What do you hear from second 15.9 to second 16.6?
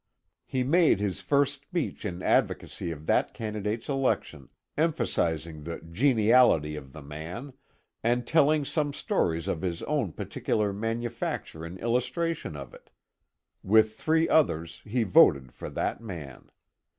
man.